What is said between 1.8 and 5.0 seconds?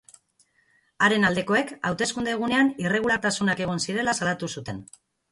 hauteskunde egunean irregulartasunak egon zirela salatu zuten.